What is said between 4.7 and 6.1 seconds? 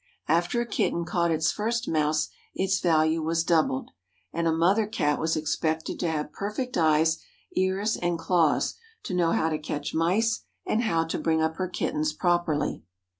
Cat was expected to